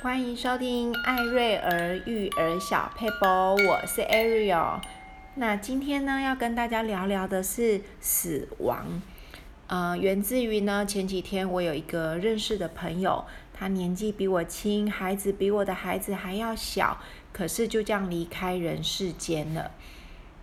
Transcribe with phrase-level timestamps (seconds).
[0.00, 4.80] 欢迎收听艾瑞儿育儿小佩波，我是 Ariel。
[5.34, 9.02] 那今天呢，要跟大家聊聊的是死亡。
[9.66, 16.98] 呃，源自于呢，前几天我有一个认识的朋友，他年纪比我轻，孩子比我的孩子还要小，
[17.32, 19.72] 可是就这样离开人世间了。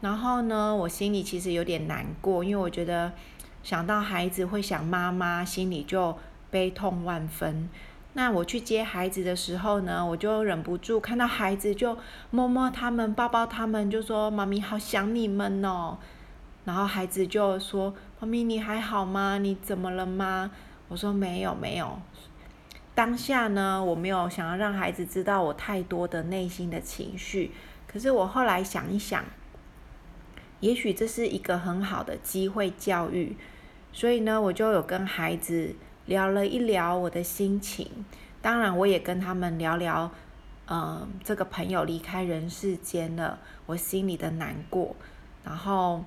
[0.00, 3.12] 然后呢，我心里其实有点难过，因为我觉得
[3.62, 6.16] 想到孩子会想妈妈，心里就
[6.50, 7.68] 悲痛万分。
[8.14, 11.96] 那我去接孩子的时候呢，我就忍不住看到孩子就
[12.30, 15.96] 摸摸他们，抱抱他们，就说：“妈咪好想你们哦。”
[16.66, 19.38] 然后孩子就说：“妈咪你还好吗？
[19.38, 20.50] 你怎么了吗？”
[20.88, 21.98] 我说：“没有没有。”
[22.94, 27.52] 当下呢，我没有想要让孩子知道我太多的内心的情绪。
[27.86, 29.24] 可是我后来想一想，
[30.60, 33.38] 也许这是一个很好的机会教育，
[33.90, 35.74] 所以呢，我就有跟孩子。
[36.06, 38.04] 聊了一聊我的心情，
[38.40, 40.10] 当然我也跟他们聊聊，
[40.66, 44.96] 嗯、这个朋友离开人世间了，我心里的难过。
[45.44, 46.04] 然后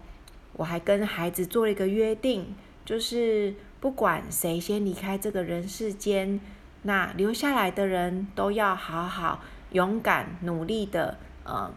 [0.53, 6.39] 我还跟孩子做了一个约定，就是不管谁先离开这个人世间，
[6.83, 11.71] 那留下来的人都要好好勇敢努力的呃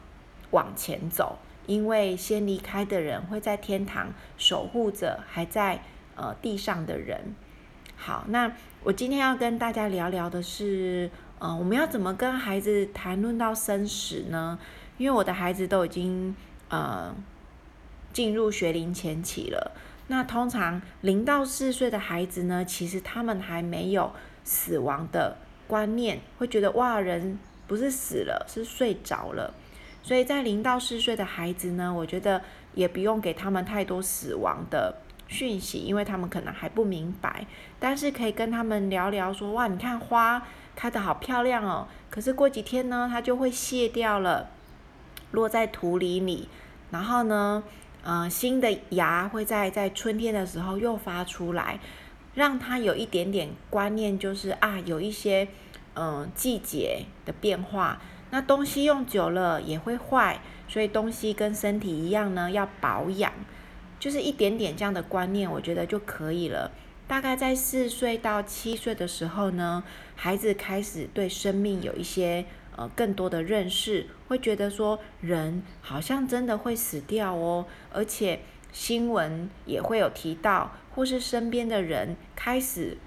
[0.51, 5.83] 往前走，因为先离开的人会在天堂守护着还在
[6.17, 7.35] 呃地上的人。
[8.01, 8.51] 好，那
[8.85, 11.11] 我今天要跟大家聊聊的是，
[11.41, 14.57] 嗯、呃，我们要怎么跟孩子谈论到生死呢？
[14.99, 16.35] 因为我的孩子都已经
[16.69, 17.13] 呃
[18.13, 19.73] 进入学龄前期了。
[20.07, 24.13] 那通常零到四岁的孩子呢，其实他们还没有
[24.45, 29.53] 死亡的观念，会觉得哇，人不是死了，是睡着了。
[30.05, 32.41] 所以在零到四岁的孩子呢，我觉得
[32.75, 34.95] 也不用给他们太多死亡的。
[35.29, 37.47] 讯息，因为他们可能还不明白，
[37.79, 40.43] 但是可以跟他们聊聊说，哇，你看花
[40.75, 44.51] 开得好漂亮哦，可是过几天呢，它就会谢掉了，
[45.33, 46.49] 落在土里里，
[46.91, 47.63] 然后呢，
[48.03, 51.79] 呃，新的芽会在在春天的时候又发出来，
[52.35, 55.47] 让他有一点点观念，就是啊，有一些
[55.95, 58.01] 嗯、季节的变化，
[58.31, 63.33] 那东西用久了也会坏，所以东西跟身体一样呢，要保养。
[63.99, 66.71] 就是一点点这样的观念，我觉得就可以了。
[67.07, 69.83] 大概在四岁到七岁的时候呢，
[70.15, 72.45] 孩子开始对生命有一些
[72.77, 78.41] 呃更多的认识，会觉得说人好像真的会死掉哦，而且
[78.73, 82.99] 新闻也会有提到，或是身边的人开始，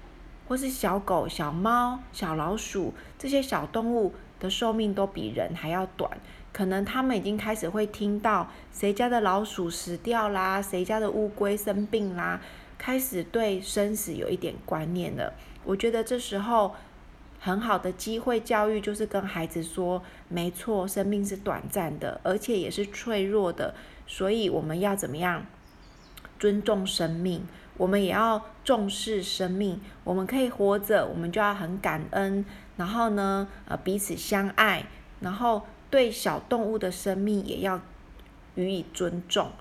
[0.48, 6.10] 或是小狗、小猫、小老鼠这些小动物的寿命都比人还要短。
[6.52, 12.42] 可能他们已经开始会听到谁家的老鼠死掉啦，谁家的乌龟生病啦，
[12.76, 15.32] 开始对生死有一点观念了。
[15.64, 16.74] 我觉得这时候
[17.40, 23.74] 很好的机会教育就是跟孩子说，没错，生命是短暂的，而且也是脆弱的，
[24.06, 25.46] 所以我们要怎么样
[26.38, 27.46] 尊重生命？
[27.78, 29.80] 我们也要重视生命。
[30.04, 32.44] 我们可以活着，我们就要很感恩，
[32.76, 34.86] 然后呢，呃，彼此相爱，
[35.20, 35.66] 然后。
[35.92, 37.78] 对小动物的生命也要
[38.54, 39.52] 予以尊重。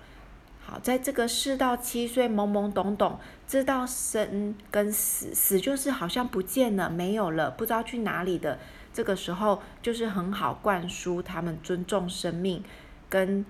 [0.62, 8.58] 好，在这个四到七岁懵懵懂懂，知道生跟死，死就是好像不见了，没有了，不知道去哪里的。
[8.94, 12.64] 这个时候就是很好灌输他们尊重生命
[13.10, 13.46] 跟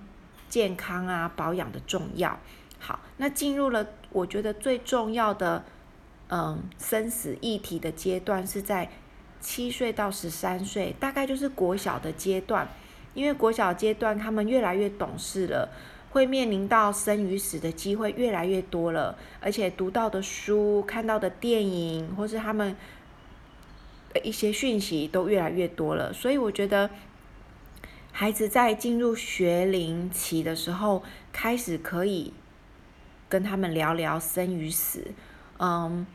[0.50, 2.40] 健康啊保养的重要。
[2.80, 5.64] 好，那进入了我觉得最重要的
[6.30, 8.90] 嗯生死议题的阶段是在。
[9.42, 12.68] 七岁到十三岁，大概就是国小的阶段，
[13.16, 15.68] 因为国小阶段他们越来越懂事了，
[16.12, 22.76] 会面临到生与死的机会越来越多了，而且读到的书、看到的电影，或是他们
[24.14, 26.90] 的一些讯息都越来越多了，所以我觉得
[28.12, 31.04] 孩子在进入学龄期的时候，
[31.34, 32.34] 开始可以
[33.28, 35.08] 跟他们聊聊生与死，
[35.58, 36.06] 嗯。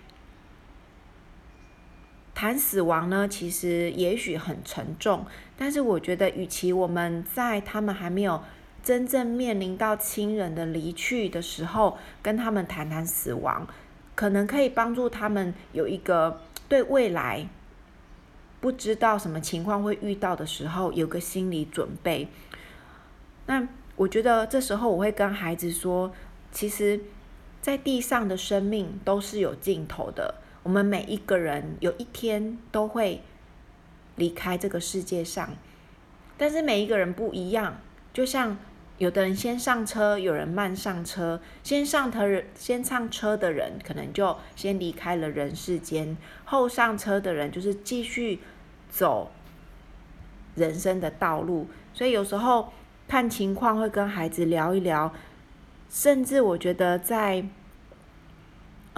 [2.36, 5.24] 谈死亡呢，其实也许很沉重，
[5.56, 8.42] 但是我觉得，与其我们在他们还没有
[8.84, 13.66] 真正面临到亲人的离去的时候跟他们谈谈死亡，
[14.14, 17.48] 可能可以帮助他们有一个对未来
[18.60, 22.28] 不知道什么情况会遇到的时候有个心理准备。
[23.46, 23.66] 那
[23.96, 26.12] 我觉得这时候我会跟孩子说，
[26.52, 27.00] 其实，
[27.62, 30.34] 在地上的生命都是有尽头的。
[30.66, 33.22] 我们每一个人有一天都会
[34.16, 35.50] 离开这个世界上，
[36.36, 37.76] 但是每一个人不一样。
[38.12, 38.58] 就像
[38.98, 41.40] 有的人先上车，有人慢上车。
[41.62, 48.40] 先上车先上车的人可能就先离开了人世间，后上车的人就是继续
[48.90, 49.30] 走
[50.56, 51.68] 人生的道路。
[51.94, 52.72] 所以有时候
[53.06, 55.14] 看情况会跟孩子聊一聊，
[55.88, 57.46] 甚至我觉得在，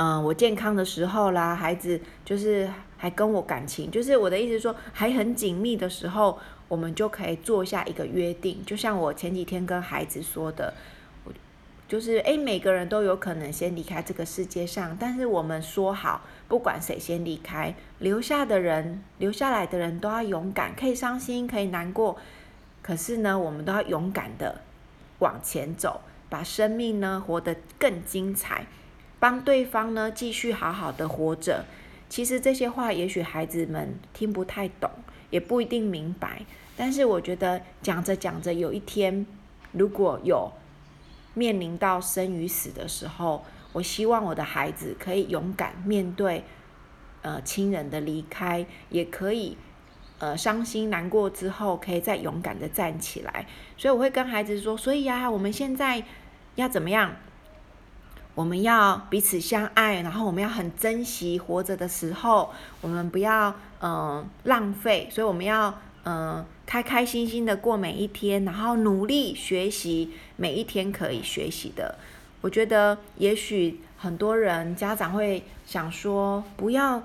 [0.01, 8.65] 嗯、我健康的时候啦，孩子就是还跟我感情，就是我的意思说还很紧密的时候，我们就可以做下一个约定。
[8.65, 10.73] 就像我前几天跟孩子说的。
[11.89, 22.19] 就是诶，每个人都有可能先离开这个世界上，但是我们说好，不管谁先离开，留下的人，留下来的人都要勇敢，可以伤心，可以难过，
[22.83, 24.61] 可是呢，我们都要勇敢的
[25.21, 28.67] 往前走，把生命呢活得更精彩，
[29.19, 31.65] 帮对方呢继续好好的活着。
[32.09, 34.91] 其实这些话，也许孩子们听不太懂，
[35.31, 36.43] 也不一定明白，
[36.77, 39.27] 但是我觉得讲着讲着，有一天
[39.73, 40.53] 如果有。
[41.35, 46.43] 面临到生与死的时候，我希望我的孩子可以勇敢面对，
[47.23, 49.57] 呃，亲人的离开，也可以，
[50.19, 53.47] 呃，伤心难过之后，可以再勇敢的站起来。
[53.77, 56.03] 所以我会跟孩子说，所以呀，我们现在
[56.57, 57.15] 要怎么样？
[58.39, 62.51] 我们要彼此相爱，然后我们要很珍惜活着的时候，
[62.81, 65.75] 我们不要嗯、浪费，所以我们要
[66.05, 66.37] 嗯。
[66.37, 71.97] 呃开开心心的过每一天，然后努力学习每一天可以学习的。
[72.43, 77.03] 我觉得也许很多人家长会想说，不要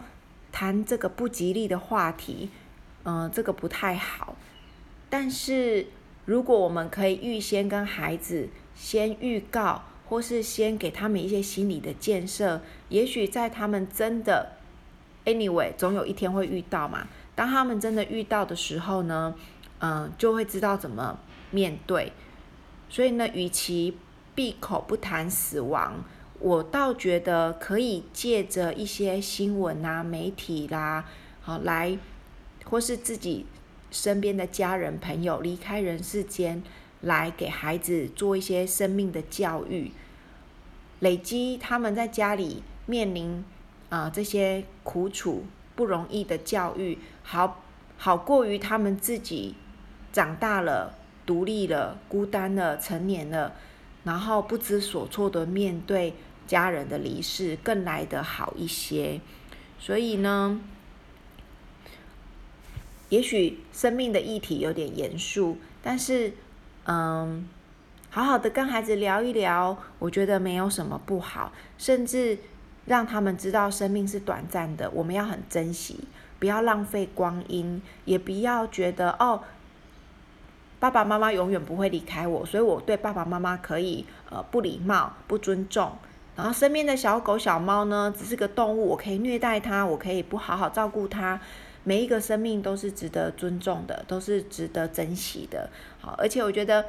[0.52, 2.50] 谈这个不吉利的话题，
[3.04, 4.36] 嗯、呃，这个不太好。
[5.10, 5.88] 但是
[6.26, 9.82] 如果我们可以预先跟孩子先预告，
[10.14, 14.52] 或是先给他们一些心理的建设，也许在他们真的
[15.26, 17.08] ，anyway，总有一天会遇到嘛。
[17.34, 19.34] 当他们真的遇到的时候呢，
[19.80, 21.18] 嗯，就会知道怎么
[21.50, 22.12] 面对。
[22.92, 23.98] 所以呢，与其
[24.36, 26.06] 闭口不谈死亡，
[26.38, 31.06] 我倒觉得可以借着一些新闻啊、媒体啦，
[31.42, 31.98] 好来，
[32.66, 33.48] 或是自己
[33.90, 36.62] 身边的家人朋友离开人世间，
[37.02, 39.92] 来给孩子做一些生命的教育，
[41.04, 43.44] 累积他们在家里面临
[43.90, 45.44] 啊、这些苦楚。
[45.76, 47.64] 不容易的教育，好
[47.98, 49.56] 好过于他们自己
[50.12, 50.94] 长大了、
[51.26, 53.56] 独立了、孤单了、成年了，
[54.04, 56.14] 然后不知所措的面对
[56.46, 59.20] 家人的离世，更来得好一些。
[59.80, 60.62] 所以呢，
[63.10, 66.34] 也许生命的议题有点严肃，但是，
[66.86, 67.50] 嗯，
[68.14, 72.38] 好好的跟孩子聊一聊，我觉得没有什么不好，甚至。
[72.86, 76.02] 让他们知道生命是短暂的，我们要很珍惜，
[76.38, 79.42] 不要浪费光阴，也不要觉得哦，
[80.82, 85.94] 爸爸妈妈永远不会离开我，所以我对爸爸妈妈可以呃不礼貌、不尊重。
[86.36, 91.40] 然后身边的小狗、小猫呢，只是个动物，我可以虐待它，我可以不好好照顾它。
[91.86, 95.70] 每一个生命都是值得尊重的，都是值得珍惜的。
[96.02, 96.86] 好，而且我觉得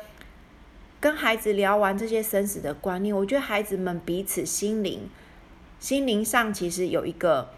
[1.04, 5.10] 跟孩子聊完这些生死的观念，我觉得孩子们彼此心灵。
[5.78, 7.50] 心灵上其实有一个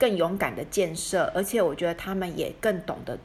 [0.00, 3.20] 更勇敢的建设，而且我觉得他们也更懂得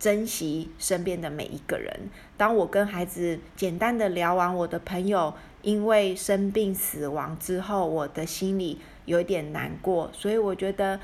[0.00, 2.10] 珍惜身边的每一个人。
[2.36, 5.32] 当我跟孩子简单的聊完我的朋友
[5.62, 10.98] 因为生病死亡之后，我的心里有一点难过，所以我觉得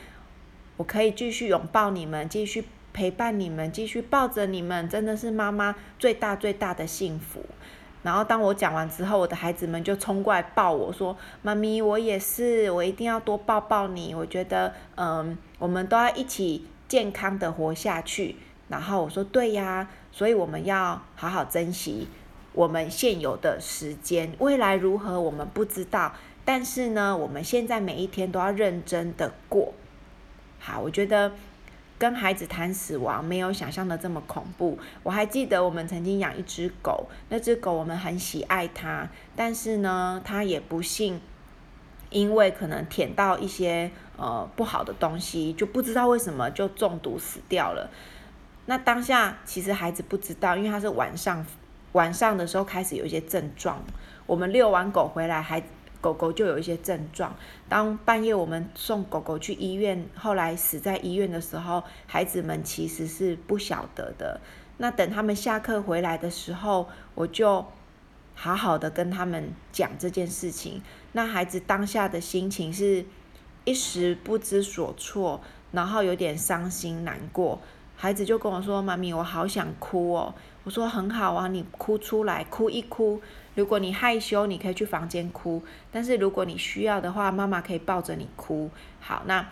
[0.77, 7.45] 我可以继续拥抱你们，继续陪伴你们，继续抱着你们，真的是妈妈最大最大的幸福。
[8.05, 14.15] 然后当我讲完之后，我的孩子们就冲过来抱我说：“妈咪，我也是，我一定要多抱抱你。
[14.15, 18.37] 我觉得，嗯，我们都要一起健康的活下去。”
[18.69, 22.07] 然后我说：“对呀，所以我们要好好珍惜
[22.53, 24.33] 我们现有的时间。
[24.39, 26.13] 未来如何我们不知道，
[26.45, 29.73] 但是呢，我们现在每一天都要认真的过。”
[30.61, 31.33] 好，我觉得。
[32.05, 34.79] 跟孩子谈死亡，没有想象的这么恐怖。
[35.03, 41.19] 我还记得我们曾经养一只狗，那只狗我们很喜爱它，但是呢，它也不幸
[42.11, 47.91] 因为可能舔到一些呃不好的东西，就不知道为什么就中毒死掉了。
[48.67, 51.47] 那当下其实孩子不知道，因为他是晚上
[51.93, 53.83] 晚上的时候开始有一些症状。
[54.27, 55.63] 我们遛完狗回来，还。
[56.05, 57.35] 狗狗就有一些症状。
[57.67, 64.39] 当半夜我们送狗狗去医院，后来死在医院的时候，孩子们其实是不晓得的。
[64.77, 67.65] 那等他们下课回来的时候，我就
[68.35, 70.83] 好好的跟他们讲这件事情。
[71.13, 73.07] 那孩子当下的心情是
[73.65, 75.41] 一时不知所措，
[75.73, 77.59] 然后有点伤心难过。
[77.97, 80.35] 孩子就跟我说：“妈咪，我好想哭哦。”
[80.65, 83.21] 我说：“很好啊，你哭出来，哭一哭。”
[83.55, 88.69] 如果你害羞，你可以去房间哭；但是如果你需要的话，妈妈可以抱着你哭。
[88.99, 89.47] 好，那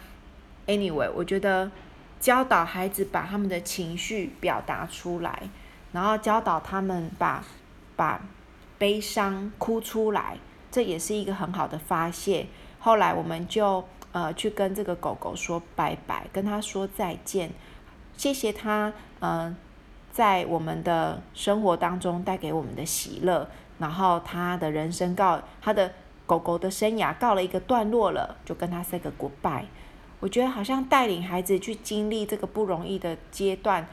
[0.66, 1.71] anyway，我觉得
[2.19, 5.49] 教导孩子把他们的情绪表达出来，
[5.92, 7.45] 然后教导他们把
[7.95, 8.21] 把
[8.78, 10.38] 悲伤哭出来，
[10.71, 12.47] 这也是一个很好的发泄。
[12.81, 17.52] 后来我们就呃去跟这个狗狗说拜拜，跟他说再见，
[18.16, 19.54] 谢谢他呃
[20.12, 25.90] 在我们的生活当中带给我们的喜乐，然后他的人生告他的
[26.26, 29.64] 狗狗的生涯告了一个段落了，就跟他 say 个 goodbye。
[30.21, 33.88] 我觉得好像带领孩子去经历这个不容易的阶段，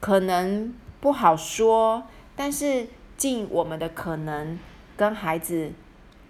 [0.00, 4.58] 可能不好说，但是尽我们的可能
[4.96, 5.70] 跟孩子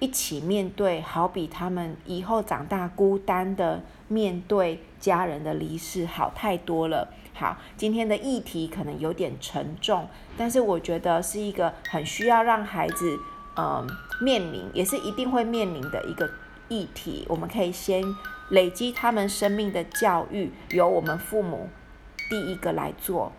[0.01, 7.09] 一起面对，好比他们以后长大孤单的面对家人的离世，好太多了。
[7.35, 13.19] 好，今天的议题可能有点沉重，但是我觉得是一个很需要让孩子
[13.57, 13.87] 嗯、
[14.21, 16.31] 面临，也是一定会面临的一个
[16.69, 17.27] 议题。
[17.29, 18.05] 我们可以先。
[18.51, 21.69] 累积他们生命的教育，由我们父母
[22.29, 23.31] 第一个来做。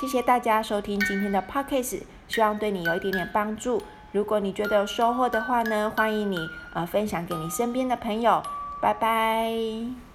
[0.00, 3.82] 谢谢大家收听今天的 Podcast，希望对你有一点点帮助。
[4.12, 6.38] 如果你觉得有收获的话呢，欢迎你
[6.72, 8.40] 呃分享给你身边的朋友。
[8.80, 10.09] 拜拜。